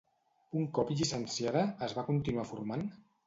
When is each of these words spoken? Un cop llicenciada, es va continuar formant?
Un 0.59 0.63
cop 0.77 0.93
llicenciada, 1.01 1.63
es 1.89 1.95
va 1.99 2.05
continuar 2.09 2.47
formant? 2.53 2.87